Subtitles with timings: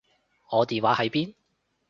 [0.51, 1.35] 我電話喺邊？